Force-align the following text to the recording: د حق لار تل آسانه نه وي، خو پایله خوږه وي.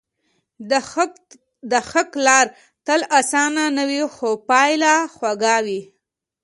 د 1.71 1.73
حق 1.91 2.11
لار 2.25 2.45
تل 2.85 3.01
آسانه 3.19 3.63
نه 3.77 3.83
وي، 3.89 4.01
خو 4.15 4.29
پایله 4.49 4.93
خوږه 5.15 5.57
وي. 5.65 5.81